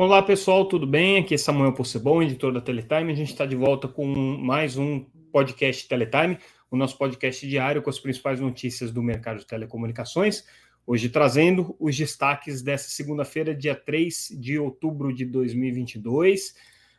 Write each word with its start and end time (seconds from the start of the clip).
Olá 0.00 0.22
pessoal, 0.22 0.64
tudo 0.64 0.86
bem? 0.86 1.18
Aqui 1.18 1.34
é 1.34 1.36
Samuel 1.36 1.72
Possebon, 1.72 2.22
editor 2.22 2.52
da 2.52 2.60
Teletime. 2.60 3.10
A 3.10 3.16
gente 3.16 3.32
está 3.32 3.44
de 3.44 3.56
volta 3.56 3.88
com 3.88 4.06
mais 4.06 4.78
um 4.78 5.04
podcast 5.32 5.88
Teletime, 5.88 6.38
o 6.70 6.76
nosso 6.76 6.96
podcast 6.96 7.44
diário 7.44 7.82
com 7.82 7.90
as 7.90 7.98
principais 7.98 8.38
notícias 8.38 8.92
do 8.92 9.02
mercado 9.02 9.40
de 9.40 9.46
telecomunicações. 9.48 10.44
Hoje 10.86 11.08
trazendo 11.08 11.74
os 11.80 11.96
destaques 11.96 12.62
dessa 12.62 12.88
segunda-feira, 12.90 13.52
dia 13.52 13.74
3 13.74 14.36
de 14.38 14.56
outubro 14.56 15.12
de 15.12 15.24
2022. 15.24 16.54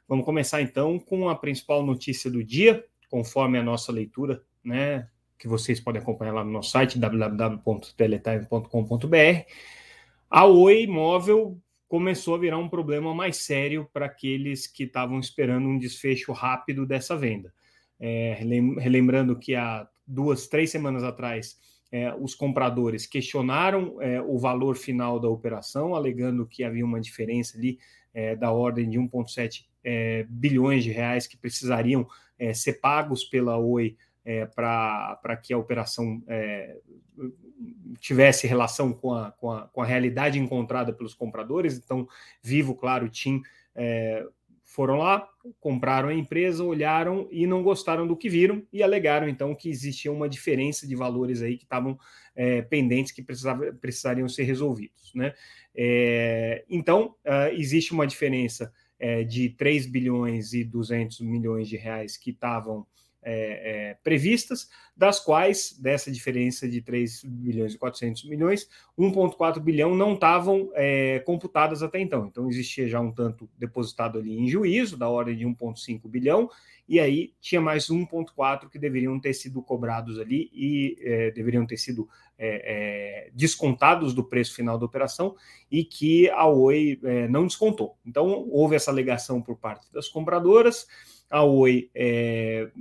Vamos 0.06 0.25
começar 0.25 0.61
então 0.61 1.00
com 1.00 1.29
a 1.29 1.36
principal 1.36 1.86
notícia 1.86 2.29
do 2.29 2.43
dia, 2.43 2.84
conforme 3.10 3.57
a 3.57 3.64
nossa 3.64 3.93
leitura, 3.93 4.43
né? 4.61 5.07
Que 5.38 5.47
vocês 5.47 5.79
podem 5.79 6.02
acompanhar 6.02 6.34
lá 6.34 6.43
no 6.43 6.52
nosso 6.52 6.71
site 6.71 7.00
www.teletime.com.br. 7.00 9.46
A 10.29 10.46
Oi 10.46 10.86
Móvel 10.86 11.57
começou 11.89 12.36
a 12.36 12.38
virar 12.38 12.60
um 12.60 12.70
problema 12.70 13.14
mais 13.16 13.38
sério 13.38 13.89
para 13.92 14.06
aqueles 14.06 14.68
que 14.68 14.84
estavam 14.84 15.20
esperando 15.20 15.68
um 15.68 15.78
desfecho 15.78 16.32
rápido 16.32 16.86
dessa 16.86 17.18
venda. 17.18 17.52
É, 18.00 18.38
relembrando 18.78 19.38
que 19.38 19.56
há 19.56 19.89
duas, 20.07 20.48
três 20.48 20.70
semanas 20.70 21.04
atrás, 21.04 21.57
é, 21.92 22.14
os 22.14 22.36
compradores 22.36 23.07
questionaram 23.07 24.00
é, 24.00 24.21
o 24.21 24.38
valor 24.38 24.78
final 24.78 25.20
da 25.20 25.28
operação, 25.28 25.96
alegando 25.96 26.46
que 26.46 26.64
havia 26.64 26.86
uma 26.86 27.02
diferença 27.02 27.57
ali 27.57 27.79
é, 28.14 28.36
da 28.36 28.51
ordem 28.51 28.87
de 28.87 29.00
1,7 29.00 29.65
é, 29.84 30.26
bilhões 30.29 30.84
de 30.84 30.92
reais 30.92 31.26
que 31.26 31.36
precisariam 31.36 32.08
é, 32.38 32.53
ser 32.53 32.73
pagos 32.73 33.23
pela 33.23 33.58
Oi 33.58 33.98
para 34.56 35.38
que 35.42 35.54
a 35.54 35.58
operação 35.58 36.22
tivesse 38.00 38.48
relação 38.48 38.94
com 38.94 39.14
a, 39.14 39.31
com, 39.31 39.52
a, 39.52 39.67
com 39.67 39.81
a 39.81 39.86
realidade 39.86 40.40
encontrada 40.40 40.94
pelos 40.94 41.14
compradores. 41.14 41.78
Então, 41.78 42.08
Vivo, 42.42 42.76
claro, 42.76 43.09
TIM 43.09 43.42
é, 43.76 44.26
foram 44.64 44.98
lá, 44.98 45.28
compraram 45.59 46.09
a 46.09 46.14
empresa, 46.14 46.64
olharam 46.64 47.28
e 47.31 47.48
não 47.48 47.64
gostaram 47.64 48.08
do 48.08 48.16
que 48.16 48.30
viram 48.30 48.64
e 48.72 48.84
alegaram 48.84 49.28
então 49.28 49.56
que 49.56 49.70
existia 49.70 50.12
uma 50.12 50.30
diferença 50.30 50.88
de 50.88 50.95
valores 50.95 51.42
aí 51.42 51.58
que 51.58 51.64
estavam 51.64 51.98
é, 52.36 52.61
pendentes 52.61 53.11
que 53.11 53.22
precisava, 53.22 53.73
precisariam 53.73 54.30
ser 54.30 54.44
resolvidos. 54.44 55.11
Né? 55.16 55.34
É, 55.76 56.64
então, 56.70 57.16
uh, 57.26 57.54
existe 57.54 57.94
uma 57.94 58.06
diferença 58.06 58.72
é, 59.00 59.23
de 59.23 59.50
3 59.50 59.88
bilhões 59.88 60.54
e 60.54 60.64
200 60.64 61.22
milhões 61.22 61.67
de 61.67 61.76
reais 61.76 62.16
que 62.16 62.30
estavam 62.30 62.86
é, 63.22 63.89
é, 63.92 63.94
previstas, 64.03 64.70
das 64.95 65.20
quais, 65.20 65.78
dessa 65.80 66.12
diferença 66.12 66.67
de 66.67 66.81
3 66.81 67.23
bilhões 67.23 67.73
e 67.73 67.78
400 67.78 68.26
milhões, 68.26 68.70
1,4 68.98 69.59
bilhão 69.59 69.95
não 69.95 70.14
estavam 70.14 70.70
é, 70.73 71.20
computadas 71.20 71.81
até 71.81 72.00
então. 72.00 72.28
Então, 72.28 72.50
existia 72.50 72.88
já 72.88 73.00
um 73.00 73.11
tanto 73.11 73.50
depositado 73.58 74.20
ali 74.20 74.38
em 74.38 74.48
juízo, 74.48 74.98
da 74.98 75.08
ordem 75.08 75.38
de 75.38 75.45
1,5 75.45 76.08
bilhão, 76.09 76.50
e 76.88 77.00
aí 77.00 77.34
tinha 77.39 77.61
mais 77.61 77.88
1,4 77.88 78.67
que 78.70 78.80
deveriam 78.80 79.20
ter 79.20 79.33
sido 79.33 79.61
cobrados 79.61 80.20
ali 80.20 80.50
e 80.54 80.98
é, 81.02 81.31
deveriam 81.31 81.66
ter 81.66 81.78
sido 81.78 82.09
é, 82.38 83.28
é, 83.28 83.31
descontados 83.33 84.14
do 84.14 84.23
preço 84.23 84.56
final 84.56 84.78
da 84.78 84.86
operação 84.86 85.36
e 85.72 85.83
que 85.83 86.30
a 86.31 86.48
Oi 86.48 87.00
não 87.30 87.45
descontou. 87.45 87.95
Então, 88.06 88.48
houve 88.50 88.76
essa 88.76 88.92
alegação 88.92 89.42
por 89.42 89.58
parte 89.58 89.92
das 89.94 90.08
compradoras. 90.08 90.88
A 91.30 91.44
Oi 91.44 91.92
é, 91.94 92.72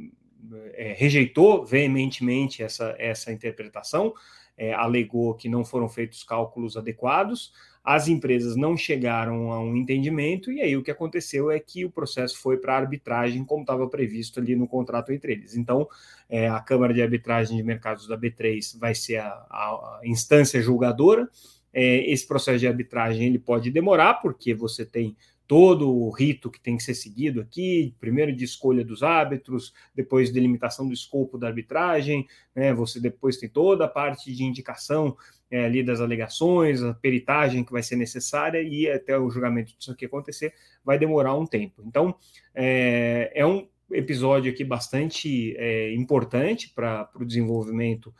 é, 0.74 0.94
rejeitou 0.96 1.64
veementemente 1.64 2.62
essa, 2.62 2.94
essa 2.98 3.32
interpretação, 3.32 4.12
é, 4.56 4.72
alegou 4.72 5.34
que 5.34 5.48
não 5.48 5.64
foram 5.64 5.88
feitos 5.88 6.22
cálculos 6.24 6.76
adequados, 6.76 7.52
as 7.84 8.06
empresas 8.06 8.54
não 8.54 8.76
chegaram 8.76 9.50
a 9.50 9.60
um 9.60 9.74
entendimento, 9.74 10.52
e 10.52 10.60
aí 10.60 10.76
o 10.76 10.82
que 10.82 10.90
aconteceu 10.90 11.50
é 11.50 11.58
que 11.58 11.86
o 11.86 11.90
processo 11.90 12.38
foi 12.38 12.58
para 12.58 12.76
arbitragem, 12.76 13.44
como 13.44 13.62
estava 13.62 13.88
previsto 13.88 14.40
ali 14.40 14.54
no 14.54 14.68
contrato 14.68 15.10
entre 15.10 15.32
eles. 15.32 15.56
Então, 15.56 15.88
é, 16.28 16.48
a 16.48 16.60
Câmara 16.60 16.92
de 16.92 17.00
Arbitragem 17.00 17.56
de 17.56 17.62
Mercados 17.62 18.06
da 18.06 18.18
B3 18.18 18.78
vai 18.78 18.94
ser 18.94 19.16
a, 19.16 19.30
a, 19.30 20.00
instância 20.04 20.60
julgadora. 20.60 21.30
É, 21.72 22.10
esse 22.10 22.26
processo 22.26 22.58
de 22.58 22.66
arbitragem 22.66 23.26
ele 23.26 23.38
pode 23.38 23.70
demorar, 23.70 24.14
porque 24.14 24.52
você 24.52 24.84
tem 24.84 25.16
todo 25.48 25.90
o 25.90 26.10
rito 26.10 26.50
que 26.50 26.60
tem 26.60 26.76
que 26.76 26.82
ser 26.82 26.92
seguido 26.92 27.40
aqui, 27.40 27.94
primeiro 27.98 28.36
de 28.36 28.44
escolha 28.44 28.84
dos 28.84 29.02
árbitros, 29.02 29.72
depois 29.94 30.30
delimitação 30.30 30.86
do 30.86 30.92
escopo 30.92 31.38
da 31.38 31.46
arbitragem, 31.46 32.28
né? 32.54 32.74
Você 32.74 33.00
depois 33.00 33.38
tem 33.38 33.48
toda 33.48 33.86
a 33.86 33.88
parte 33.88 34.30
de 34.30 34.44
indicação 34.44 35.16
é, 35.50 35.64
ali 35.64 35.82
das 35.82 36.02
alegações, 36.02 36.82
a 36.82 36.92
peritagem 36.92 37.64
que 37.64 37.72
vai 37.72 37.82
ser 37.82 37.96
necessária 37.96 38.60
e 38.60 38.90
até 38.90 39.18
o 39.18 39.30
julgamento 39.30 39.74
disso 39.74 39.90
aqui 39.90 40.04
acontecer 40.04 40.52
vai 40.84 40.98
demorar 40.98 41.34
um 41.34 41.46
tempo. 41.46 41.82
Então 41.86 42.14
é, 42.54 43.32
é 43.34 43.46
um 43.46 43.66
episódio 43.90 44.52
aqui 44.52 44.62
bastante 44.62 45.56
é, 45.56 45.94
importante 45.94 46.68
para 46.74 47.08
o 47.14 47.24
desenvolvimento 47.24 48.14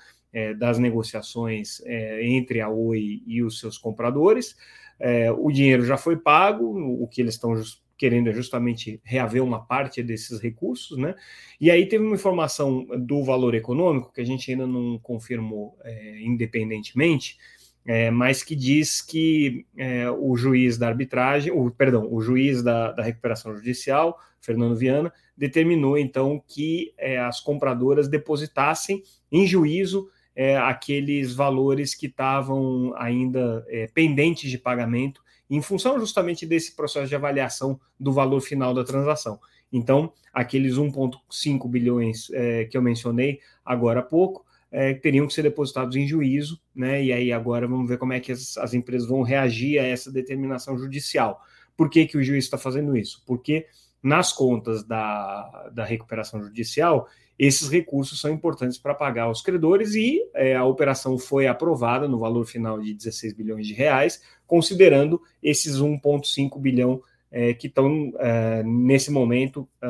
das 0.59 0.79
negociações 0.79 1.81
entre 2.21 2.61
a 2.61 2.69
Oi 2.69 3.23
e 3.27 3.43
os 3.43 3.59
seus 3.59 3.79
compradores. 3.79 4.55
É, 4.99 5.31
o 5.31 5.51
dinheiro 5.51 5.85
já 5.85 5.97
foi 5.97 6.17
pago, 6.17 6.65
o 7.03 7.07
que 7.07 7.21
eles 7.21 7.35
estão 7.35 7.55
querendo 7.97 8.31
é 8.31 8.33
justamente 8.33 9.01
reaver 9.05 9.43
uma 9.43 9.61
parte 9.61 10.03
desses 10.03 10.41
recursos, 10.41 10.97
né? 10.97 11.17
E 11.61 11.71
aí 11.71 11.85
teve 11.87 12.05
uma 12.05 12.15
informação 12.15 12.87
do 12.97 13.25
valor 13.25 13.55
econômico 13.55 14.13
que 14.13 14.21
a 14.21 14.25
gente 14.25 14.51
ainda 14.51 14.67
não 14.67 14.99
confirmou 15.01 15.77
é, 15.83 16.21
independentemente, 16.23 17.37
é, 17.85 18.11
mas 18.11 18.43
que 18.43 18.55
diz 18.55 19.03
que 19.03 19.67
é, 19.77 20.09
o 20.11 20.37
juiz 20.37 20.79
da 20.79 20.89
arbitragem, 20.89 21.53
o, 21.53 21.71
perdão, 21.71 22.07
o 22.11 22.21
juiz 22.21 22.63
da, 22.63 22.93
da 22.93 23.03
recuperação 23.03 23.57
judicial, 23.57 24.19
Fernando 24.41 24.77
Viana, 24.77 25.13
determinou 25.37 25.99
então 25.99 26.43
que 26.47 26.93
é, 26.97 27.19
as 27.19 27.41
compradoras 27.41 28.07
depositassem 28.07 29.03
em 29.33 29.47
juízo 29.47 30.09
é, 30.39 30.57
aqueles 30.57 31.35
valores 31.35 31.97
que 31.97 32.07
estavam 32.07 32.95
ainda 32.97 33.67
é, 33.67 33.89
pendentes 33.89 34.49
de 34.49 34.57
pagamento, 34.57 35.21
em 35.51 35.61
função 35.61 35.99
justamente 35.99 36.47
desse 36.47 36.77
processo 36.77 37.09
de 37.09 37.17
avaliação 37.17 37.81
do 37.99 38.13
valor 38.13 38.41
final 38.41 38.73
da 38.73 38.85
transação. 38.85 39.41
Então, 39.73 40.13
aqueles 40.33 40.77
1,5 40.77 41.69
bilhões 41.69 42.31
é, 42.31 42.67
que 42.67 42.77
eu 42.77 42.83
mencionei 42.83 43.41
agora 43.65 43.99
há 43.99 44.03
pouco 44.05 44.47
é, 44.71 44.95
teriam 44.95 45.27
que 45.27 45.35
ser 45.35 45.43
depositados 45.43 45.97
em 45.97 46.07
juízo, 46.07 46.61
né? 46.73 47.03
E 47.03 47.13
aí 47.13 47.33
agora 47.33 47.67
vamos 47.67 47.89
ver 47.89 47.99
como 47.99 48.13
é 48.13 48.21
que 48.21 48.31
as, 48.31 48.57
as 48.59 48.75
empresas 48.75 49.09
vão 49.09 49.23
reagir 49.23 49.81
a 49.81 49.83
essa 49.83 50.13
determinação 50.13 50.79
judicial. 50.79 51.43
Por 51.77 51.91
que, 51.91 52.07
que 52.07 52.17
o 52.17 52.23
juiz 52.23 52.45
está 52.45 52.57
fazendo 52.57 52.97
isso? 52.97 53.25
Porque 53.27 53.67
nas 54.01 54.33
contas 54.33 54.85
da, 54.85 55.71
da 55.73 55.85
recuperação 55.85 56.41
judicial 56.45 57.09
esses 57.39 57.69
recursos 57.71 58.21
são 58.21 58.33
importantes 58.33 58.79
para 58.79 58.95
pagar 58.95 59.31
os 59.31 59.41
credores 59.41 59.95
e 59.95 60.21
é, 60.35 60.57
a 60.57 60.65
operação 60.65 61.17
foi 61.17 61.47
aprovada 61.47 62.09
no 62.09 62.19
valor 62.19 62.45
final 62.45 62.81
de 62.81 62.93
16 62.93 63.33
bilhões 63.33 63.67
de 63.67 63.75
reais, 63.75 64.21
considerando 64.47 65.23
esses 65.41 65.77
1,5 65.77 66.59
bilhão 66.59 67.01
é, 67.31 67.55
que 67.55 67.69
estão 67.69 68.13
é, 68.19 68.63
nesse 68.65 69.11
momento 69.13 69.69
é, 69.81 69.87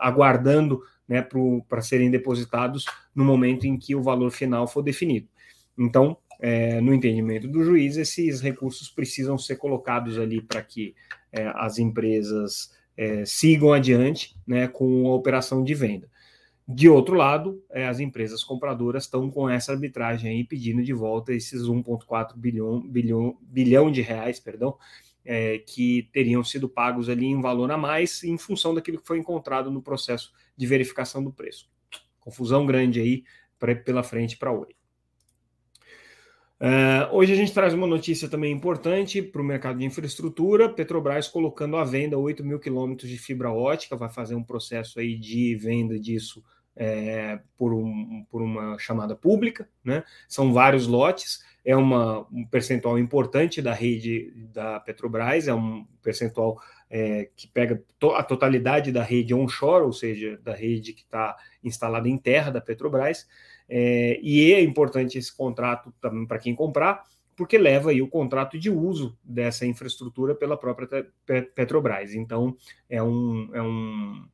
aguardando 0.00 0.82
né, 1.08 1.26
para 1.68 1.80
serem 1.80 2.10
depositados 2.10 2.84
no 3.14 3.24
momento 3.24 3.66
em 3.66 3.78
que 3.78 3.94
o 3.94 4.02
valor 4.02 4.30
final 4.30 4.66
for 4.66 4.82
definido. 4.82 5.26
Então, 5.78 6.16
é, 6.40 6.80
no 6.80 6.92
entendimento 6.92 7.48
do 7.48 7.62
juiz, 7.64 7.96
esses 7.96 8.40
recursos 8.40 8.90
precisam 8.90 9.38
ser 9.38 9.56
colocados 9.56 10.18
ali 10.18 10.42
para 10.42 10.62
que 10.62 10.94
é, 11.32 11.50
as 11.54 11.78
empresas 11.78 12.72
sigam 13.26 13.72
adiante 13.72 14.36
né, 14.46 14.68
com 14.68 15.08
a 15.08 15.14
operação 15.16 15.64
de 15.64 15.74
venda. 15.74 16.08
De 16.66 16.88
outro 16.88 17.14
lado, 17.14 17.62
é, 17.70 17.86
as 17.86 18.00
empresas 18.00 18.42
compradoras 18.42 19.04
estão 19.04 19.30
com 19.30 19.48
essa 19.48 19.72
arbitragem 19.72 20.30
aí 20.30 20.44
pedindo 20.44 20.82
de 20.82 20.94
volta 20.94 21.34
esses 21.34 21.62
1,4 21.62 22.34
bilhão, 22.36 22.80
bilhão, 22.80 23.36
bilhão 23.42 23.92
de 23.92 24.00
reais, 24.00 24.40
perdão, 24.40 24.78
é, 25.22 25.58
que 25.58 26.08
teriam 26.10 26.42
sido 26.42 26.66
pagos 26.66 27.10
ali 27.10 27.26
em 27.26 27.40
valor 27.40 27.70
a 27.70 27.76
mais 27.76 28.24
em 28.24 28.38
função 28.38 28.74
daquilo 28.74 28.98
que 28.98 29.06
foi 29.06 29.18
encontrado 29.18 29.70
no 29.70 29.82
processo 29.82 30.32
de 30.56 30.66
verificação 30.66 31.22
do 31.22 31.30
preço. 31.30 31.68
Confusão 32.18 32.64
grande 32.64 32.98
aí 32.98 33.24
pra, 33.58 33.76
pela 33.76 34.02
frente 34.02 34.38
para 34.38 34.50
Oi. 34.50 34.74
Uh, 36.60 37.12
hoje 37.12 37.32
a 37.32 37.36
gente 37.36 37.52
traz 37.52 37.74
uma 37.74 37.86
notícia 37.86 38.26
também 38.26 38.50
importante 38.50 39.20
para 39.20 39.42
o 39.42 39.44
mercado 39.44 39.78
de 39.80 39.84
infraestrutura. 39.84 40.66
Petrobras 40.66 41.28
colocando 41.28 41.76
à 41.76 41.84
venda 41.84 42.16
8 42.16 42.42
mil 42.42 42.58
quilômetros 42.58 43.10
de 43.10 43.18
fibra 43.18 43.52
ótica, 43.52 43.96
vai 43.96 44.08
fazer 44.08 44.34
um 44.34 44.42
processo 44.42 44.98
aí 44.98 45.14
de 45.18 45.54
venda 45.56 46.00
disso 46.00 46.42
é, 46.76 47.38
por, 47.56 47.72
um, 47.72 48.24
por 48.30 48.42
uma 48.42 48.78
chamada 48.78 49.14
pública, 49.14 49.68
né? 49.82 50.02
São 50.28 50.52
vários 50.52 50.86
lotes, 50.86 51.44
é 51.64 51.76
uma, 51.76 52.26
um 52.32 52.44
percentual 52.46 52.98
importante 52.98 53.62
da 53.62 53.72
rede 53.72 54.32
da 54.52 54.80
Petrobras, 54.80 55.48
é 55.48 55.54
um 55.54 55.86
percentual 56.02 56.60
é, 56.90 57.30
que 57.36 57.48
pega 57.48 57.82
to, 57.98 58.10
a 58.10 58.22
totalidade 58.22 58.92
da 58.92 59.02
rede 59.02 59.34
onshore, 59.34 59.84
ou 59.84 59.92
seja, 59.92 60.38
da 60.42 60.54
rede 60.54 60.92
que 60.92 61.02
está 61.02 61.36
instalada 61.62 62.08
em 62.08 62.18
terra 62.18 62.50
da 62.50 62.60
Petrobras, 62.60 63.26
é, 63.68 64.18
e 64.22 64.52
é 64.52 64.60
importante 64.60 65.16
esse 65.16 65.34
contrato 65.34 65.92
também 66.00 66.26
para 66.26 66.38
quem 66.38 66.54
comprar. 66.54 67.02
porque 67.36 67.58
leva 67.58 67.90
aí 67.90 68.00
o 68.00 68.08
contrato 68.08 68.56
de 68.58 68.70
uso 68.70 69.18
dessa 69.24 69.66
infraestrutura 69.66 70.36
pela 70.36 70.56
própria 70.56 71.06
Petrobras. 71.54 72.14
Então, 72.14 72.56
é 72.88 73.02
um, 73.02 73.50
é 73.52 73.60
um, 73.60 74.24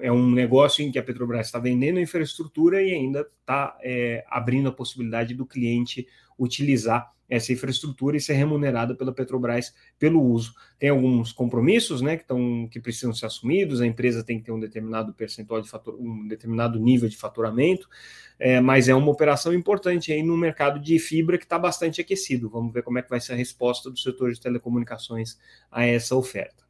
é 0.00 0.10
um 0.10 0.30
negócio 0.30 0.84
em 0.84 0.90
que 0.90 0.98
a 0.98 1.02
Petrobras 1.02 1.46
está 1.46 1.58
vendendo 1.58 2.00
infraestrutura 2.00 2.82
e 2.82 2.92
ainda 2.92 3.20
está 3.40 3.78
é, 3.82 4.24
abrindo 4.28 4.68
a 4.68 4.72
possibilidade 4.72 5.34
do 5.34 5.46
cliente 5.46 6.06
utilizar 6.38 7.12
essa 7.28 7.52
infraestrutura 7.52 8.16
e 8.16 8.20
ser 8.20 8.32
remunerada 8.32 8.94
pela 8.94 9.12
Petrobras 9.12 9.74
pelo 9.98 10.22
uso. 10.22 10.54
Tem 10.78 10.88
alguns 10.88 11.30
compromissos 11.30 12.00
né, 12.00 12.16
que, 12.16 12.24
tão, 12.24 12.66
que 12.70 12.80
precisam 12.80 13.12
ser 13.12 13.26
assumidos, 13.26 13.80
a 13.80 13.86
empresa 13.86 14.24
tem 14.24 14.38
que 14.38 14.46
ter 14.46 14.52
um 14.52 14.58
determinado 14.58 15.12
percentual 15.12 15.60
de 15.60 15.68
fator, 15.68 15.94
um 16.00 16.26
determinado 16.26 16.80
nível 16.80 17.08
de 17.08 17.16
faturamento, 17.16 17.88
é, 18.38 18.60
mas 18.60 18.88
é 18.88 18.94
uma 18.94 19.10
operação 19.10 19.52
importante 19.52 20.10
aí 20.10 20.22
no 20.22 20.36
mercado 20.36 20.80
de 20.80 20.98
fibra 20.98 21.36
que 21.36 21.44
está 21.44 21.58
bastante 21.58 22.00
aquecido. 22.00 22.48
Vamos 22.48 22.72
ver 22.72 22.82
como 22.82 22.98
é 22.98 23.02
que 23.02 23.10
vai 23.10 23.20
ser 23.20 23.34
a 23.34 23.36
resposta 23.36 23.90
do 23.90 23.98
setor 23.98 24.32
de 24.32 24.40
telecomunicações 24.40 25.38
a 25.70 25.84
essa 25.84 26.16
oferta. 26.16 26.67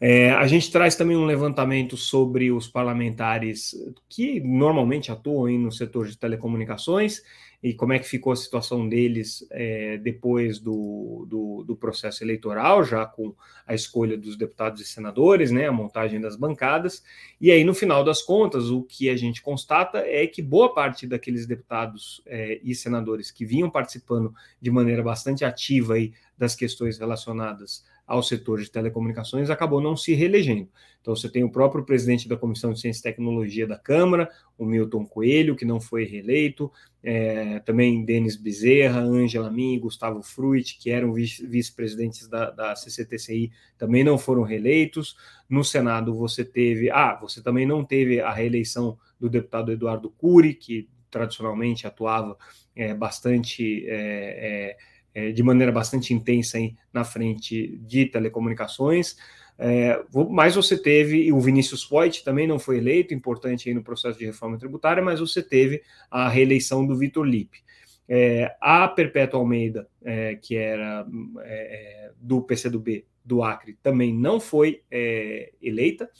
É, 0.00 0.30
a 0.30 0.46
gente 0.46 0.70
traz 0.70 0.94
também 0.94 1.16
um 1.16 1.24
levantamento 1.24 1.96
sobre 1.96 2.52
os 2.52 2.68
parlamentares 2.68 3.74
que 4.08 4.40
normalmente 4.40 5.10
atuam 5.10 5.58
no 5.58 5.72
setor 5.72 6.06
de 6.06 6.18
telecomunicações 6.18 7.22
e 7.62 7.74
como 7.74 7.92
é 7.92 7.98
que 7.98 8.06
ficou 8.06 8.32
a 8.32 8.36
situação 8.36 8.88
deles 8.88 9.46
é, 9.50 9.96
depois 9.98 10.58
do, 10.58 11.26
do, 11.28 11.64
do, 11.64 11.76
processo 11.76 12.22
eleitoral, 12.22 12.84
já 12.84 13.06
com 13.06 13.34
a 13.66 13.74
escolha 13.74 14.16
dos 14.16 14.36
deputados 14.36 14.80
e 14.80 14.84
senadores, 14.84 15.50
né, 15.50 15.66
a 15.66 15.72
montagem 15.72 16.20
das 16.20 16.36
bancadas. 16.36 17.02
E 17.40 17.50
aí, 17.50 17.64
no 17.64 17.74
final 17.74 18.04
das 18.04 18.22
contas, 18.22 18.70
o 18.70 18.82
que 18.82 19.08
a 19.08 19.16
gente 19.16 19.42
constata 19.42 19.98
é 19.98 20.26
que 20.26 20.42
boa 20.42 20.72
parte 20.74 21.06
daqueles 21.06 21.46
deputados 21.46 22.22
é, 22.26 22.60
e 22.62 22.74
senadores 22.74 23.30
que 23.30 23.44
vinham 23.44 23.70
participando 23.70 24.32
de 24.60 24.70
maneira 24.70 25.02
bastante 25.02 25.44
ativa 25.44 25.94
aí 25.94 26.12
das 26.36 26.54
questões 26.54 26.98
relacionadas 26.98 27.84
ao 28.06 28.22
setor 28.22 28.60
de 28.60 28.70
telecomunicações 28.70 29.50
acabou 29.50 29.80
não 29.80 29.96
se 29.96 30.14
reelegendo. 30.14 30.68
Então, 31.00 31.14
você 31.14 31.28
tem 31.28 31.42
o 31.42 31.50
próprio 31.50 31.84
presidente 31.84 32.28
da 32.28 32.36
Comissão 32.36 32.72
de 32.72 32.80
Ciência 32.80 33.00
e 33.00 33.02
Tecnologia 33.02 33.66
da 33.66 33.78
Câmara, 33.78 34.30
o 34.56 34.64
Milton 34.64 35.04
Coelho, 35.06 35.56
que 35.56 35.64
não 35.64 35.80
foi 35.80 36.04
reeleito, 36.04 36.70
é, 37.02 37.60
também 37.60 38.04
Denis 38.04 38.36
Bezerra, 38.36 39.00
Ângela 39.00 39.50
Min, 39.50 39.78
Gustavo 39.78 40.22
Fruit, 40.22 40.78
que 40.78 40.90
eram 40.90 41.12
vice-presidentes 41.12 42.28
da, 42.28 42.50
da 42.50 42.76
CCTCI, 42.76 43.50
também 43.78 44.04
não 44.04 44.18
foram 44.18 44.42
reeleitos. 44.42 45.16
No 45.48 45.64
Senado, 45.64 46.14
você 46.14 46.44
teve. 46.44 46.90
Ah, 46.90 47.16
você 47.20 47.42
também 47.42 47.66
não 47.66 47.84
teve 47.84 48.20
a 48.20 48.32
reeleição 48.32 48.98
do 49.18 49.28
deputado 49.28 49.72
Eduardo 49.72 50.10
Cury, 50.10 50.54
que 50.54 50.88
tradicionalmente 51.10 51.86
atuava 51.86 52.36
é, 52.74 52.94
bastante. 52.94 53.84
É, 53.88 54.76
é 55.16 55.32
de 55.32 55.42
maneira 55.42 55.72
bastante 55.72 56.12
intensa 56.12 56.58
aí 56.58 56.76
na 56.92 57.02
frente 57.02 57.78
de 57.78 58.04
telecomunicações. 58.04 59.16
É, 59.58 59.98
mas 60.28 60.54
você 60.54 60.76
teve, 60.76 61.32
o 61.32 61.40
Vinícius 61.40 61.86
Poit 61.86 62.22
também 62.22 62.46
não 62.46 62.58
foi 62.58 62.76
eleito, 62.76 63.14
importante 63.14 63.66
aí 63.66 63.74
no 63.74 63.82
processo 63.82 64.18
de 64.18 64.26
reforma 64.26 64.58
tributária, 64.58 65.02
mas 65.02 65.18
você 65.18 65.42
teve 65.42 65.82
a 66.10 66.28
reeleição 66.28 66.86
do 66.86 66.94
Vitor 66.94 67.24
Lipe. 67.24 67.64
É, 68.06 68.54
a 68.60 68.86
Perpétua 68.86 69.40
Almeida, 69.40 69.88
é, 70.04 70.34
que 70.34 70.54
era 70.54 71.06
é, 71.44 72.08
é 72.08 72.12
do 72.20 72.42
PCdoB 72.42 73.06
do 73.24 73.42
Acre, 73.42 73.78
também 73.82 74.12
não 74.12 74.38
foi 74.38 74.82
é, 74.90 75.50
eleita, 75.62 76.10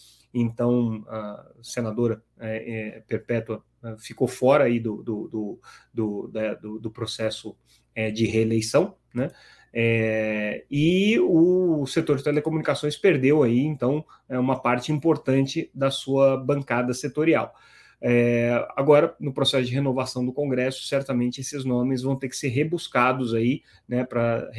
então 0.40 1.04
a 1.08 1.52
senadora 1.62 2.22
é, 2.38 3.02
Perpétua 3.06 3.62
ficou 3.98 4.26
fora 4.26 4.64
aí 4.64 4.80
do, 4.80 5.02
do, 5.02 5.28
do, 5.28 5.60
do, 5.92 6.32
do, 6.60 6.78
do 6.78 6.90
processo 6.90 7.56
é, 7.94 8.10
de 8.10 8.26
reeleição, 8.26 8.96
né? 9.14 9.30
É, 9.78 10.64
e 10.70 11.18
o 11.20 11.84
setor 11.86 12.16
de 12.16 12.24
telecomunicações 12.24 12.96
perdeu 12.96 13.42
aí, 13.42 13.60
então, 13.60 14.02
é 14.26 14.38
uma 14.38 14.58
parte 14.58 14.90
importante 14.90 15.70
da 15.74 15.90
sua 15.90 16.38
bancada 16.38 16.94
setorial. 16.94 17.54
É, 18.00 18.66
agora, 18.74 19.14
no 19.20 19.34
processo 19.34 19.66
de 19.66 19.74
renovação 19.74 20.24
do 20.24 20.32
Congresso, 20.32 20.86
certamente 20.86 21.42
esses 21.42 21.64
nomes 21.64 22.02
vão 22.02 22.16
ter 22.16 22.28
que 22.28 22.36
ser 22.36 22.48
rebuscados 22.48 23.34
aí, 23.34 23.62
né, 23.86 24.04
para 24.04 24.50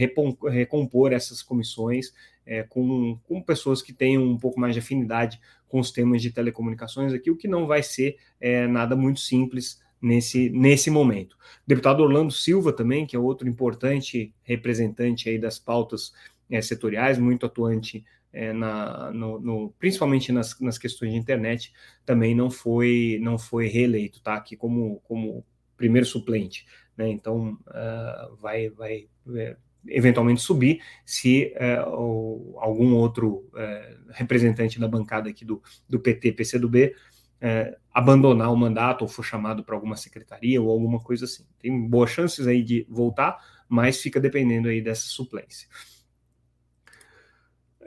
recompor 0.52 1.12
essas 1.12 1.42
comissões 1.42 2.14
é, 2.48 2.64
com, 2.64 3.20
com 3.28 3.42
pessoas 3.42 3.82
que 3.82 3.94
tenham 3.94 4.24
um 4.24 4.38
pouco 4.38 4.60
mais 4.60 4.74
de 4.74 4.80
afinidade 4.80 5.40
com 5.68 5.80
os 5.80 5.92
temas 5.92 6.22
de 6.22 6.32
telecomunicações 6.32 7.14
aqui, 7.14 7.30
o 7.30 7.36
que 7.36 7.48
não 7.48 7.68
vai 7.68 7.84
ser 7.84 8.18
é, 8.40 8.66
nada 8.66 8.96
muito 8.96 9.20
simples 9.20 9.84
nesse, 10.02 10.50
nesse 10.50 10.90
momento. 10.90 11.34
O 11.34 11.68
deputado 11.68 12.02
Orlando 12.02 12.32
Silva 12.32 12.72
também, 12.72 13.06
que 13.06 13.16
é 13.16 13.20
outro 13.20 13.48
importante 13.48 14.34
representante 14.44 15.30
aí 15.30 15.38
das 15.38 15.60
pautas 15.60 16.14
é, 16.50 16.62
setoriais, 16.62 17.20
muito 17.20 17.46
atuante 17.46 18.06
é, 18.32 18.54
na, 18.54 19.12
no, 19.12 19.40
no, 19.40 19.74
principalmente 19.78 20.32
nas, 20.32 20.58
nas 20.60 20.78
questões 20.78 21.12
de 21.12 21.18
internet, 21.18 21.74
também 22.06 22.34
não 22.34 22.50
foi 22.50 23.20
não 23.22 23.38
foi 23.38 23.68
reeleito, 23.68 24.22
tá? 24.22 24.36
Aqui 24.36 24.56
como, 24.56 25.02
como 25.02 25.46
primeiro 25.76 26.06
suplente, 26.06 26.66
né? 26.96 27.10
Então 27.10 27.58
uh, 27.68 28.36
vai 28.38 28.70
vai 28.70 29.08
é, 29.36 29.58
eventualmente 29.90 30.42
subir 30.42 30.82
se 31.06 31.54
uh, 31.56 32.58
algum 32.60 32.96
outro 32.96 33.50
uh, 33.54 34.12
representante 34.12 34.80
da 34.80 34.88
bancada 34.88 35.30
aqui 35.30 35.46
do, 35.46 35.62
do 35.88 36.00
PT, 36.00 36.32
PCdoB, 36.34 36.94
é, 37.40 37.78
abandonar 37.94 38.52
o 38.52 38.58
mandato 38.58 39.04
ou 39.04 39.08
for 39.08 39.24
chamado 39.24 39.64
para 39.64 39.76
alguma 39.76 39.96
secretaria 39.96 40.62
ou 40.62 40.72
alguma 40.72 41.00
coisa 41.00 41.26
assim. 41.26 41.46
Tem 41.60 41.88
boas 41.88 42.10
chances 42.10 42.48
aí 42.48 42.64
de 42.64 42.86
voltar, 42.90 43.38
mas 43.70 44.02
fica 44.02 44.20
dependendo 44.20 44.68
aí 44.68 44.82
dessa 44.82 45.08
suplência. 45.08 45.68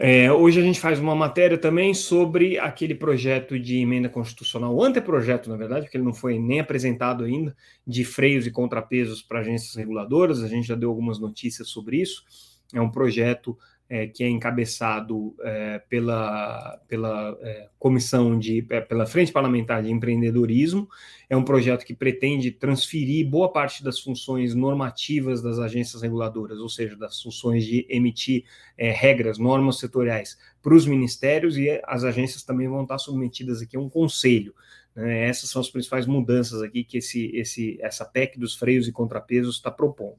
É, 0.02 0.32
hoje 0.32 0.58
a 0.58 0.62
gente 0.62 0.80
faz 0.80 0.98
uma 0.98 1.14
matéria 1.14 1.58
também 1.58 1.92
sobre 1.92 2.58
aquele 2.58 2.94
projeto 2.94 3.60
de 3.60 3.76
emenda 3.76 4.08
constitucional, 4.08 4.74
o 4.74 4.82
anteprojeto, 4.82 5.50
na 5.50 5.58
verdade, 5.58 5.84
porque 5.84 5.98
ele 5.98 6.04
não 6.04 6.14
foi 6.14 6.38
nem 6.38 6.58
apresentado 6.58 7.22
ainda, 7.22 7.54
de 7.86 8.02
freios 8.02 8.46
e 8.46 8.50
contrapesos 8.50 9.20
para 9.20 9.40
agências 9.40 9.74
reguladoras. 9.74 10.42
A 10.42 10.48
gente 10.48 10.66
já 10.66 10.74
deu 10.74 10.88
algumas 10.88 11.20
notícias 11.20 11.68
sobre 11.68 11.98
isso. 11.98 12.24
É 12.72 12.80
um 12.80 12.90
projeto 12.90 13.58
é, 13.90 14.06
que 14.06 14.22
é 14.22 14.28
encabeçado 14.28 15.34
é, 15.40 15.80
pela, 15.88 16.80
pela 16.86 17.36
é, 17.42 17.68
comissão 17.76 18.38
de 18.38 18.64
é, 18.70 18.80
pela 18.80 19.04
frente 19.04 19.32
parlamentar 19.32 19.82
de 19.82 19.90
empreendedorismo. 19.90 20.88
É 21.28 21.36
um 21.36 21.42
projeto 21.42 21.84
que 21.84 21.92
pretende 21.92 22.52
transferir 22.52 23.28
boa 23.28 23.52
parte 23.52 23.82
das 23.82 23.98
funções 23.98 24.54
normativas 24.54 25.42
das 25.42 25.58
agências 25.58 26.02
reguladoras 26.02 26.58
ou 26.60 26.68
seja 26.68 26.96
das 26.96 27.20
funções 27.20 27.64
de 27.66 27.84
emitir 27.90 28.44
é, 28.78 28.92
regras 28.92 29.38
normas 29.38 29.80
setoriais 29.80 30.38
para 30.62 30.74
os 30.74 30.86
ministérios 30.86 31.58
e 31.58 31.80
as 31.84 32.04
agências 32.04 32.44
também 32.44 32.68
vão 32.68 32.82
estar 32.82 32.98
submetidas 32.98 33.60
aqui 33.60 33.76
a 33.76 33.80
um 33.80 33.88
conselho 33.88 34.54
né? 34.94 35.28
essas 35.28 35.50
são 35.50 35.60
as 35.60 35.70
principais 35.70 36.06
mudanças 36.06 36.62
aqui 36.62 36.84
que 36.84 36.98
esse, 36.98 37.30
esse 37.34 37.78
essa 37.80 38.04
PEC 38.04 38.38
dos 38.38 38.54
freios 38.54 38.88
e 38.88 38.92
contrapesos 38.92 39.56
está 39.56 39.70
propondo 39.70 40.18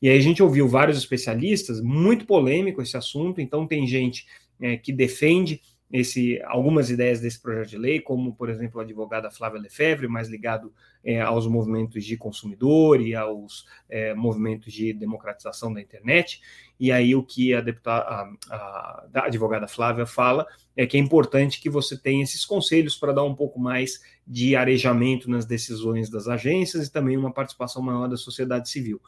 e 0.00 0.08
aí 0.08 0.18
a 0.18 0.20
gente 0.20 0.42
ouviu 0.42 0.68
vários 0.68 0.98
especialistas, 0.98 1.80
muito 1.80 2.26
polêmico 2.26 2.82
esse 2.82 2.96
assunto, 2.96 3.40
então 3.40 3.66
tem 3.66 3.86
gente 3.86 4.26
é, 4.60 4.76
que 4.76 4.92
defende 4.92 5.60
esse, 5.90 6.40
algumas 6.44 6.90
ideias 6.90 7.20
desse 7.20 7.40
projeto 7.40 7.70
de 7.70 7.78
lei, 7.78 8.00
como, 8.00 8.34
por 8.34 8.50
exemplo, 8.50 8.80
a 8.80 8.82
advogada 8.82 9.30
Flávia 9.30 9.60
Lefebvre, 9.60 10.08
mais 10.08 10.28
ligado 10.28 10.72
é, 11.04 11.20
aos 11.20 11.46
movimentos 11.46 12.04
de 12.04 12.16
consumidor 12.16 13.00
e 13.00 13.14
aos 13.14 13.64
é, 13.88 14.12
movimentos 14.12 14.72
de 14.72 14.92
democratização 14.92 15.72
da 15.72 15.80
internet. 15.80 16.40
E 16.78 16.90
aí 16.90 17.14
o 17.14 17.22
que 17.22 17.54
a, 17.54 17.60
deputada, 17.60 18.04
a, 18.04 18.30
a, 18.50 19.26
advogada 19.26 19.68
Flávia 19.68 20.06
fala 20.06 20.46
é 20.76 20.86
que 20.86 20.96
é 20.96 21.00
importante 21.00 21.60
que 21.60 21.70
você 21.70 21.96
tenha 21.96 22.24
esses 22.24 22.44
conselhos 22.44 22.96
para 22.96 23.12
dar 23.12 23.22
um 23.22 23.34
pouco 23.34 23.58
mais 23.60 24.00
de 24.26 24.56
arejamento 24.56 25.30
nas 25.30 25.46
decisões 25.46 26.10
das 26.10 26.26
agências 26.26 26.88
e 26.88 26.92
também 26.92 27.16
uma 27.16 27.32
participação 27.32 27.80
maior 27.80 28.08
da 28.08 28.16
sociedade 28.16 28.68
civil. 28.68 29.00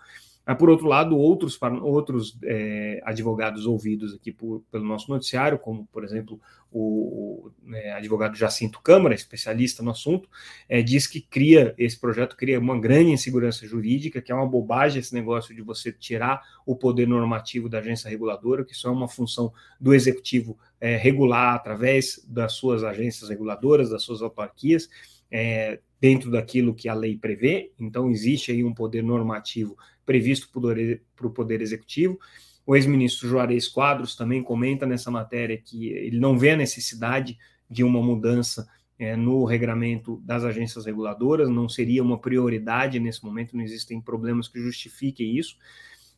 Mas, 0.48 0.56
por 0.56 0.70
outro 0.70 0.86
lado, 0.86 1.14
outros, 1.14 1.60
outros 1.82 2.38
é, 2.42 3.02
advogados 3.04 3.66
ouvidos 3.66 4.14
aqui 4.14 4.32
por, 4.32 4.62
pelo 4.72 4.82
nosso 4.82 5.10
noticiário, 5.10 5.58
como, 5.58 5.86
por 5.92 6.02
exemplo, 6.02 6.40
o, 6.72 7.50
o 7.68 7.74
é, 7.74 7.92
advogado 7.92 8.34
Jacinto 8.34 8.80
Câmara, 8.80 9.14
especialista 9.14 9.82
no 9.82 9.90
assunto, 9.90 10.26
é, 10.66 10.80
diz 10.80 11.06
que 11.06 11.20
cria 11.20 11.74
esse 11.76 12.00
projeto 12.00 12.34
cria 12.34 12.58
uma 12.58 12.80
grande 12.80 13.10
insegurança 13.10 13.66
jurídica, 13.66 14.22
que 14.22 14.32
é 14.32 14.34
uma 14.34 14.46
bobagem 14.46 15.00
esse 15.00 15.12
negócio 15.12 15.54
de 15.54 15.60
você 15.60 15.92
tirar 15.92 16.42
o 16.64 16.74
poder 16.74 17.06
normativo 17.06 17.68
da 17.68 17.80
agência 17.80 18.08
reguladora, 18.08 18.64
que 18.64 18.72
isso 18.72 18.88
é 18.88 18.90
uma 18.90 19.06
função 19.06 19.52
do 19.78 19.92
executivo 19.92 20.58
é, 20.80 20.96
regular 20.96 21.56
através 21.56 22.24
das 22.26 22.54
suas 22.54 22.82
agências 22.82 23.28
reguladoras, 23.28 23.90
das 23.90 24.02
suas 24.02 24.22
autarquias, 24.22 24.88
é, 25.30 25.78
dentro 26.00 26.30
daquilo 26.30 26.74
que 26.74 26.88
a 26.88 26.94
lei 26.94 27.16
prevê, 27.16 27.72
então 27.78 28.10
existe 28.10 28.52
aí 28.52 28.62
um 28.62 28.72
poder 28.72 29.02
normativo 29.02 29.76
previsto 30.06 30.48
para 30.50 31.26
o 31.26 31.30
Poder 31.30 31.60
Executivo. 31.60 32.18
O 32.64 32.76
ex-ministro 32.76 33.28
Juarez 33.28 33.66
Quadros 33.68 34.14
também 34.14 34.42
comenta 34.42 34.86
nessa 34.86 35.10
matéria 35.10 35.56
que 35.56 35.88
ele 35.88 36.20
não 36.20 36.38
vê 36.38 36.50
a 36.50 36.56
necessidade 36.56 37.38
de 37.68 37.82
uma 37.82 38.02
mudança 38.02 38.68
é, 38.98 39.16
no 39.16 39.44
regramento 39.44 40.20
das 40.24 40.44
agências 40.44 40.84
reguladoras, 40.84 41.48
não 41.48 41.68
seria 41.68 42.02
uma 42.02 42.18
prioridade 42.18 42.98
nesse 42.98 43.24
momento, 43.24 43.56
não 43.56 43.62
existem 43.62 44.00
problemas 44.00 44.48
que 44.48 44.60
justifiquem 44.60 45.36
isso, 45.36 45.56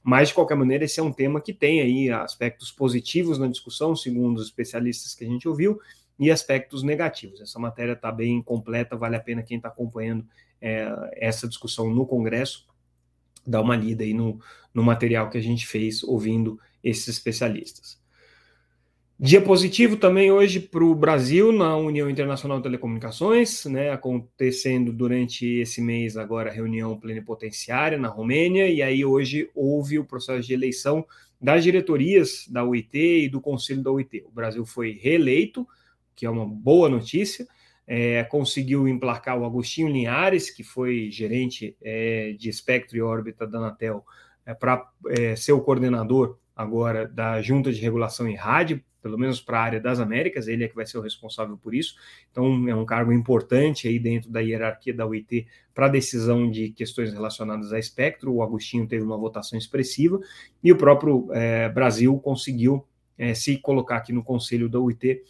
mas 0.02 0.28
de 0.28 0.34
qualquer 0.34 0.56
maneira 0.56 0.84
esse 0.84 0.98
é 0.98 1.02
um 1.02 1.12
tema 1.12 1.40
que 1.40 1.52
tem 1.52 1.80
aí 1.80 2.10
aspectos 2.10 2.72
positivos 2.72 3.38
na 3.38 3.46
discussão, 3.46 3.94
segundo 3.94 4.38
os 4.38 4.46
especialistas 4.46 5.14
que 5.14 5.24
a 5.24 5.28
gente 5.28 5.46
ouviu, 5.46 5.78
e 6.20 6.30
aspectos 6.30 6.82
negativos. 6.82 7.40
Essa 7.40 7.58
matéria 7.58 7.94
está 7.94 8.12
bem 8.12 8.42
completa, 8.42 8.94
vale 8.94 9.16
a 9.16 9.20
pena 9.20 9.42
quem 9.42 9.56
está 9.56 9.68
acompanhando 9.68 10.24
é, 10.60 10.86
essa 11.14 11.48
discussão 11.48 11.88
no 11.88 12.06
Congresso 12.06 12.68
dar 13.46 13.62
uma 13.62 13.74
lida 13.74 14.04
aí 14.04 14.12
no, 14.12 14.38
no 14.72 14.82
material 14.82 15.30
que 15.30 15.38
a 15.38 15.42
gente 15.42 15.66
fez 15.66 16.02
ouvindo 16.02 16.60
esses 16.84 17.08
especialistas. 17.08 17.98
Dia 19.18 19.42
positivo 19.42 19.96
também 19.96 20.32
hoje 20.32 20.60
para 20.60 20.82
o 20.82 20.94
Brasil 20.94 21.52
na 21.52 21.76
União 21.76 22.08
Internacional 22.08 22.56
de 22.56 22.62
Telecomunicações, 22.62 23.66
né, 23.66 23.90
acontecendo 23.90 24.92
durante 24.92 25.46
esse 25.46 25.82
mês 25.82 26.16
agora 26.16 26.48
a 26.48 26.52
reunião 26.52 26.98
plenipotenciária 26.98 27.98
na 27.98 28.08
Romênia, 28.08 28.66
e 28.68 28.80
aí 28.80 29.04
hoje 29.04 29.50
houve 29.54 29.98
o 29.98 30.06
processo 30.06 30.46
de 30.46 30.54
eleição 30.54 31.04
das 31.38 31.62
diretorias 31.62 32.46
da 32.48 32.64
UIT 32.64 33.24
e 33.24 33.28
do 33.28 33.42
Conselho 33.42 33.82
da 33.82 33.90
UIT. 33.90 34.24
O 34.26 34.30
Brasil 34.30 34.64
foi 34.64 34.92
reeleito, 34.92 35.68
que 36.20 36.26
é 36.26 36.30
uma 36.30 36.44
boa 36.44 36.86
notícia, 36.86 37.48
é, 37.86 38.22
conseguiu 38.24 38.86
emplacar 38.86 39.38
o 39.38 39.44
Agostinho 39.46 39.88
Linhares, 39.88 40.50
que 40.50 40.62
foi 40.62 41.10
gerente 41.10 41.74
é, 41.80 42.36
de 42.38 42.50
espectro 42.50 42.94
e 42.94 43.00
órbita 43.00 43.46
da 43.46 43.56
Anatel, 43.56 44.04
é, 44.44 44.52
para 44.52 44.86
é, 45.08 45.34
ser 45.34 45.52
o 45.52 45.62
coordenador 45.62 46.36
agora 46.54 47.08
da 47.08 47.40
Junta 47.40 47.72
de 47.72 47.80
Regulação 47.80 48.28
em 48.28 48.34
Rádio, 48.34 48.84
pelo 49.00 49.16
menos 49.16 49.40
para 49.40 49.60
a 49.60 49.62
área 49.62 49.80
das 49.80 49.98
Américas, 49.98 50.46
ele 50.46 50.62
é 50.62 50.68
que 50.68 50.74
vai 50.74 50.84
ser 50.84 50.98
o 50.98 51.00
responsável 51.00 51.56
por 51.56 51.74
isso. 51.74 51.94
Então, 52.30 52.68
é 52.68 52.74
um 52.74 52.84
cargo 52.84 53.14
importante 53.14 53.88
aí 53.88 53.98
dentro 53.98 54.30
da 54.30 54.40
hierarquia 54.40 54.92
da 54.92 55.06
UIT 55.06 55.46
para 55.72 55.88
decisão 55.88 56.50
de 56.50 56.68
questões 56.72 57.14
relacionadas 57.14 57.72
a 57.72 57.78
espectro. 57.78 58.30
O 58.30 58.42
Agostinho 58.42 58.86
teve 58.86 59.02
uma 59.02 59.16
votação 59.16 59.58
expressiva 59.58 60.20
e 60.62 60.70
o 60.70 60.76
próprio 60.76 61.30
é, 61.32 61.70
Brasil 61.70 62.18
conseguiu 62.18 62.86
é, 63.16 63.32
se 63.32 63.56
colocar 63.56 63.96
aqui 63.96 64.12
no 64.12 64.22
conselho 64.22 64.68
da 64.68 64.78
UIT 64.78 65.22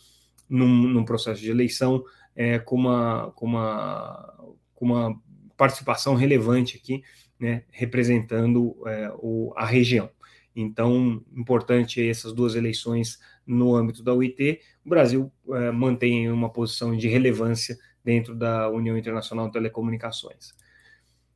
num, 0.51 0.69
num 0.69 1.05
processo 1.05 1.41
de 1.41 1.51
eleição 1.51 2.05
é, 2.35 2.59
com, 2.59 2.77
uma, 2.77 3.33
com, 3.37 3.47
uma, 3.47 4.55
com 4.75 4.85
uma 4.85 5.23
participação 5.57 6.15
relevante 6.15 6.77
aqui, 6.77 7.03
né, 7.39 7.63
representando 7.71 8.77
é, 8.87 9.11
o, 9.17 9.53
a 9.57 9.65
região. 9.65 10.11
Então, 10.55 11.23
importante 11.35 12.07
essas 12.07 12.33
duas 12.33 12.57
eleições 12.57 13.19
no 13.47 13.75
âmbito 13.75 14.03
da 14.03 14.13
UIT. 14.13 14.61
O 14.85 14.89
Brasil 14.89 15.33
é, 15.51 15.71
mantém 15.71 16.31
uma 16.31 16.51
posição 16.51 16.97
de 16.97 17.09
relevância 17.09 17.79
dentro 18.05 18.35
da 18.35 18.69
União 18.69 18.99
Internacional 18.99 19.47
de 19.47 19.53
Telecomunicações. 19.53 20.55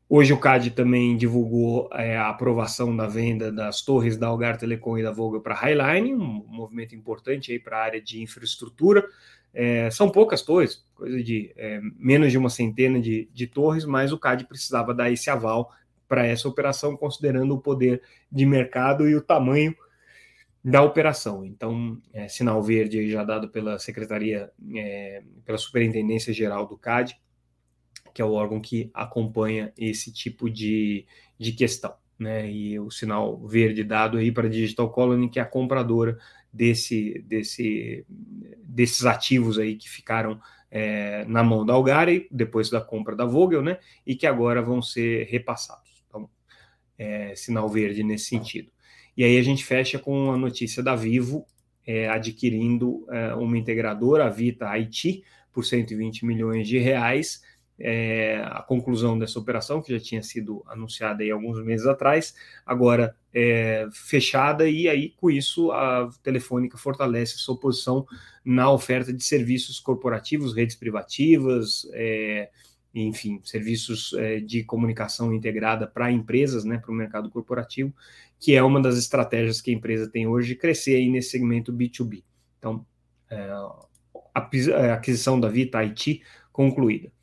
Hoje 0.09 0.33
o 0.33 0.39
CAD 0.39 0.71
também 0.73 1.17
divulgou 1.17 1.89
é, 1.93 2.17
a 2.17 2.29
aprovação 2.29 2.95
da 2.95 3.07
venda 3.07 3.51
das 3.51 3.83
torres 3.83 4.17
da 4.17 4.27
Algar 4.27 4.59
Telecom 4.59 4.99
e 4.99 5.03
da 5.03 5.11
Vogel 5.11 5.41
para 5.41 5.55
Highline, 5.55 6.15
um 6.15 6.45
movimento 6.47 6.95
importante 6.95 7.59
para 7.59 7.79
a 7.79 7.83
área 7.83 8.01
de 8.01 8.23
infraestrutura. 8.23 9.05
É, 9.53 9.91
são 9.91 10.11
poucas 10.11 10.43
torres, 10.43 10.85
coisa 10.95 11.23
de 11.23 11.53
é, 11.57 11.81
menos 11.97 12.31
de 12.31 12.37
uma 12.37 12.51
centena 12.51 13.01
de, 13.01 13.31
de 13.33 13.47
torres, 13.47 13.85
mas 13.85 14.13
o 14.13 14.19
CAD 14.19 14.47
precisava 14.47 14.93
dar 14.93 15.11
esse 15.11 15.31
aval 15.31 15.73
para 16.07 16.27
essa 16.27 16.49
operação, 16.49 16.97
considerando 16.97 17.55
o 17.55 17.61
poder 17.61 18.03
de 18.31 18.45
mercado 18.45 19.09
e 19.09 19.15
o 19.15 19.23
tamanho 19.23 19.75
da 20.63 20.83
operação. 20.83 21.45
Então, 21.45 21.99
é, 22.13 22.29
sinal 22.29 22.63
verde 22.63 23.11
já 23.11 23.25
dado 23.25 23.49
pela 23.49 23.79
Secretaria, 23.79 24.51
é, 24.77 25.23
pela 25.45 25.59
Superintendência 25.59 26.33
Geral 26.33 26.67
do 26.67 26.77
CAD, 26.77 27.17
que 28.15 28.23
é 28.23 28.25
o 28.25 28.33
órgão 28.33 28.61
que 28.61 28.91
acompanha 28.95 29.73
esse 29.77 30.13
tipo 30.13 30.49
de, 30.49 31.05
de 31.39 31.53
questão. 31.53 31.93
Né, 32.17 32.49
e 32.49 32.79
o 32.79 32.93
sinal 32.93 33.45
verde 33.45 33.83
dado 33.83 34.19
aí 34.19 34.31
para 34.31 34.47
a 34.47 34.51
Digital 34.51 34.89
Colony, 34.89 35.29
que 35.29 35.41
é 35.41 35.43
a 35.43 35.45
compradora 35.45 36.17
desse, 36.53 37.19
desse, 37.27 38.07
desses 38.63 39.05
ativos 39.05 39.59
aí 39.59 39.75
que 39.75 39.91
ficaram 39.91 40.41
é, 40.71 41.25
na 41.27 41.43
mão 41.43 41.67
da 41.67 41.73
Algari 41.73 42.29
depois 42.31 42.71
da 42.71 42.81
compra 42.81 43.17
da 43.17 43.25
Vogel, 43.25 43.63
né? 43.63 43.79
E 44.07 44.15
que 44.15 44.29
agora 44.29 44.63
vão 44.63 44.81
ser 44.81 45.27
repassados. 45.27 46.05
Então, 46.09 46.31
é, 46.97 47.35
sinal 47.35 47.69
verde 47.69 48.05
nesse 48.05 48.27
sentido. 48.27 48.71
E 49.17 49.25
aí 49.25 49.37
a 49.37 49.43
gente 49.43 49.65
fecha 49.65 49.99
com 49.99 50.31
a 50.31 50.37
notícia 50.37 50.83
da 50.83 50.95
Vivo 50.95 51.45
é, 51.87 52.09
adquirindo 52.09 53.07
é, 53.11 53.35
uma 53.35 53.59
integradora, 53.59 54.27
a 54.27 54.31
Vita 54.31 54.69
Haiti, 54.69 55.25
por 55.53 55.65
120 55.65 56.25
milhões 56.27 56.67
de 56.67 56.79
reais 56.79 57.43
é, 57.79 58.43
a 58.47 58.63
conclusão 58.63 59.19
dessa 59.19 59.39
operação, 59.39 59.83
que 59.83 59.93
já 59.93 60.03
tinha 60.03 60.23
sido 60.23 60.63
anunciada 60.67 61.23
aí 61.23 61.31
alguns 61.31 61.63
meses 61.65 61.87
atrás, 61.87 62.35
agora 62.65 63.17
é, 63.33 63.89
fechada, 63.93 64.69
e 64.69 64.89
aí 64.89 65.11
com 65.17 65.31
isso 65.31 65.73
a 65.73 66.09
Telefônica 66.23 66.79
fortalece 66.79 67.39
sua 67.39 67.59
posição 67.59 68.07
na 68.45 68.71
oferta 68.71 69.13
de 69.13 69.25
serviços 69.25 69.81
corporativos, 69.81 70.55
redes 70.55 70.77
privativas, 70.77 71.89
é, 71.93 72.51
enfim, 72.95 73.41
serviços 73.43 74.13
é, 74.15 74.39
de 74.39 74.63
comunicação 74.63 75.33
integrada 75.33 75.87
para 75.87 76.13
empresas, 76.13 76.65
né, 76.65 76.79
para 76.79 76.93
o 76.93 76.95
mercado 76.95 77.29
corporativo, 77.29 77.93
que 78.39 78.55
é 78.55 78.63
uma 78.63 78.81
das 78.81 78.97
estratégias 78.97 79.61
que 79.61 79.71
a 79.71 79.75
empresa 79.75 80.09
tem 80.09 80.29
hoje 80.29 80.55
crescer 80.55 80.97
aí 80.97 81.11
nesse 81.11 81.31
segmento 81.31 81.73
B2B. 81.73 82.23
Então, 82.59 82.87
é, 83.29 83.51
a 84.33 84.95
aquisição 84.95 85.41
da 85.41 85.49
Vita 85.49 85.79
IT 85.79 86.23
concluída. 86.53 87.14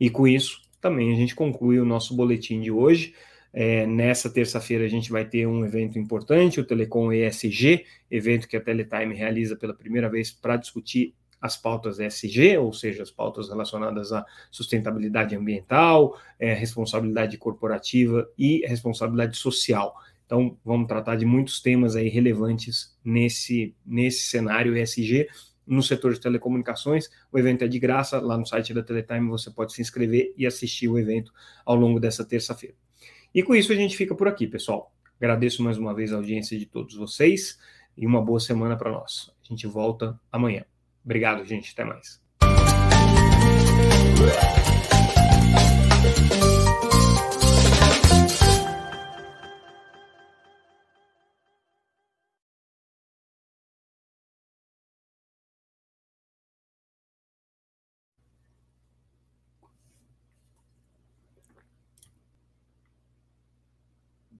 E 0.00 0.08
com 0.08 0.26
isso, 0.26 0.62
também 0.80 1.12
a 1.12 1.16
gente 1.16 1.34
conclui 1.34 1.78
o 1.78 1.84
nosso 1.84 2.16
boletim 2.16 2.60
de 2.60 2.70
hoje. 2.70 3.14
É, 3.52 3.86
nessa 3.86 4.30
terça-feira 4.30 4.84
a 4.84 4.88
gente 4.88 5.10
vai 5.10 5.24
ter 5.24 5.46
um 5.46 5.64
evento 5.64 5.98
importante, 5.98 6.60
o 6.60 6.64
Telecom 6.64 7.12
ESG, 7.12 7.84
evento 8.10 8.48
que 8.48 8.56
a 8.56 8.60
Teletime 8.60 9.14
realiza 9.14 9.56
pela 9.56 9.74
primeira 9.74 10.08
vez 10.08 10.30
para 10.30 10.56
discutir 10.56 11.14
as 11.40 11.56
pautas 11.56 11.98
ESG, 11.98 12.58
ou 12.58 12.72
seja, 12.72 13.02
as 13.02 13.10
pautas 13.10 13.48
relacionadas 13.48 14.12
à 14.12 14.24
sustentabilidade 14.50 15.34
ambiental, 15.34 16.18
é, 16.38 16.52
responsabilidade 16.52 17.36
corporativa 17.38 18.28
e 18.38 18.64
responsabilidade 18.66 19.36
social. 19.36 19.94
Então, 20.26 20.56
vamos 20.64 20.86
tratar 20.86 21.16
de 21.16 21.24
muitos 21.24 21.60
temas 21.60 21.96
aí 21.96 22.08
relevantes 22.08 22.96
nesse, 23.04 23.74
nesse 23.84 24.28
cenário 24.28 24.76
ESG 24.76 25.26
no 25.70 25.82
setor 25.82 26.12
de 26.12 26.20
telecomunicações. 26.20 27.08
O 27.32 27.38
evento 27.38 27.62
é 27.62 27.68
de 27.68 27.78
graça, 27.78 28.18
lá 28.18 28.36
no 28.36 28.44
site 28.44 28.74
da 28.74 28.82
Teletime 28.82 29.28
você 29.28 29.50
pode 29.50 29.72
se 29.72 29.80
inscrever 29.80 30.34
e 30.36 30.44
assistir 30.46 30.88
o 30.88 30.98
evento 30.98 31.32
ao 31.64 31.76
longo 31.76 32.00
dessa 32.00 32.24
terça-feira. 32.24 32.74
E 33.32 33.42
com 33.42 33.54
isso 33.54 33.72
a 33.72 33.76
gente 33.76 33.96
fica 33.96 34.14
por 34.14 34.26
aqui, 34.26 34.46
pessoal. 34.46 34.92
Agradeço 35.18 35.62
mais 35.62 35.78
uma 35.78 35.94
vez 35.94 36.12
a 36.12 36.16
audiência 36.16 36.58
de 36.58 36.66
todos 36.66 36.96
vocês 36.96 37.58
e 37.96 38.04
uma 38.04 38.20
boa 38.20 38.40
semana 38.40 38.76
para 38.76 38.90
nós. 38.90 39.30
A 39.44 39.48
gente 39.48 39.66
volta 39.66 40.18
amanhã. 40.32 40.64
Obrigado, 41.04 41.44
gente. 41.44 41.72
Até 41.72 41.84
mais. 41.84 42.20